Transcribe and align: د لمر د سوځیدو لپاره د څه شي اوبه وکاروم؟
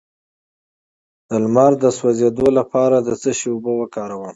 د 1.27 1.31
لمر 1.43 1.71
د 1.83 1.85
سوځیدو 1.97 2.47
لپاره 2.57 2.97
د 3.07 3.09
څه 3.21 3.29
شي 3.37 3.47
اوبه 3.53 3.71
وکاروم؟ 3.75 4.29